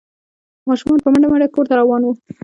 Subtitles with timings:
[0.69, 2.13] ماشومان په منډه منډه کور ته روان وو۔